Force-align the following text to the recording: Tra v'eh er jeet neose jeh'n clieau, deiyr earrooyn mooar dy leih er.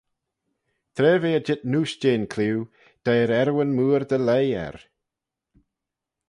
Tra 0.95 1.11
v'eh 1.21 1.37
er 1.39 1.43
jeet 1.47 1.63
neose 1.71 1.99
jeh'n 2.01 2.25
clieau, 2.33 2.61
deiyr 3.03 3.31
earrooyn 3.39 3.75
mooar 3.77 4.03
dy 4.09 4.19
leih 4.27 4.55
er. 4.65 4.75